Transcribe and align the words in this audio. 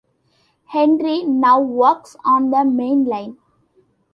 Henry 0.69 1.23
now 1.23 1.59
works 1.61 2.15
on 2.25 2.49
the 2.49 2.65
main 2.65 3.05
line. 3.05 3.37